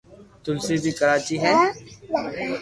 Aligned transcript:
تلسي 0.43 0.75
بي 0.83 0.91
ڪراچي 0.99 1.35
ھي 1.43 1.51